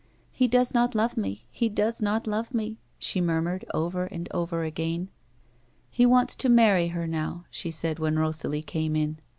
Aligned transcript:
"He 0.31 0.47
does 0.47 0.73
not 0.73 0.95
love 0.95 1.15
me, 1.15 1.45
he 1.51 1.69
does 1.69 2.01
not 2.01 2.25
love 2.25 2.55
me," 2.55 2.79
she 2.97 3.21
murmured 3.21 3.65
over 3.71 4.05
and 4.07 4.27
over 4.31 4.63
again." 4.63 5.09
He 5.91 6.07
wants 6.07 6.33
to 6.37 6.49
marry 6.49 6.87
her 6.87 7.05
now," 7.05 7.45
she 7.51 7.69
said, 7.69 7.99
when 7.99 8.17
Rosalie 8.17 8.63
came 8.63 8.95
in. 8.95 9.19